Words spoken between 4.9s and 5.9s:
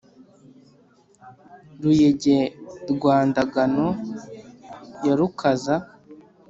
ya rukaza